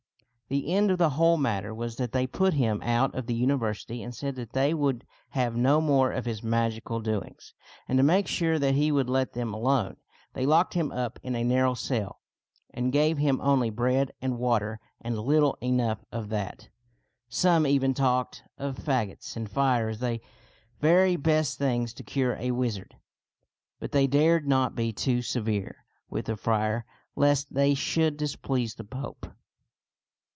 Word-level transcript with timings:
The 0.49 0.73
end 0.73 0.91
of 0.91 0.97
the 0.97 1.11
whole 1.11 1.37
matter 1.37 1.73
was 1.73 1.95
that 1.95 2.11
they 2.11 2.27
put 2.27 2.53
him 2.55 2.81
out 2.83 3.15
of 3.15 3.25
the 3.25 3.33
university 3.33 4.03
and 4.03 4.13
said 4.13 4.35
that 4.35 4.51
they 4.51 4.73
would 4.73 5.07
have 5.29 5.55
no 5.55 5.79
more 5.79 6.11
of 6.11 6.25
his 6.25 6.43
magical 6.43 6.99
doings. 6.99 7.53
And 7.87 7.95
to 7.97 8.03
make 8.03 8.27
sure 8.27 8.59
that 8.59 8.73
he 8.75 8.91
would 8.91 9.09
let 9.09 9.31
them 9.31 9.53
alone, 9.53 9.95
they 10.33 10.45
locked 10.45 10.73
him 10.73 10.91
up 10.91 11.19
in 11.23 11.37
a 11.37 11.43
narrow 11.45 11.73
cell 11.73 12.19
and 12.69 12.91
gave 12.91 13.17
him 13.17 13.39
only 13.39 13.69
bread 13.69 14.11
and 14.21 14.37
water, 14.37 14.81
and 14.99 15.17
little 15.19 15.57
enough 15.61 16.03
of 16.11 16.27
that. 16.27 16.67
Some 17.29 17.65
even 17.65 17.93
talked 17.93 18.43
of 18.57 18.75
fagots 18.77 19.37
and 19.37 19.49
fire 19.49 19.87
as 19.87 19.99
the 19.99 20.19
very 20.81 21.15
best 21.15 21.59
things 21.59 21.93
to 21.93 22.03
cure 22.03 22.35
a 22.35 22.51
wizard; 22.51 22.97
but 23.79 23.93
they 23.93 24.05
dared 24.05 24.45
not 24.49 24.75
be 24.75 24.91
too 24.91 25.21
severe 25.21 25.85
with 26.09 26.25
the 26.25 26.35
friar 26.35 26.83
lest 27.15 27.53
they 27.53 27.73
should 27.73 28.17
displease 28.17 28.75
the 28.75 28.83
Pope. 28.83 29.27